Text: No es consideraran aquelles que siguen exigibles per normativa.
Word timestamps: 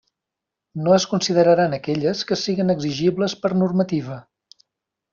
No 0.85 0.95
es 0.95 1.05
consideraran 1.11 1.77
aquelles 1.79 2.25
que 2.31 2.39
siguen 2.47 2.77
exigibles 2.77 3.39
per 3.45 3.55
normativa. 3.63 4.21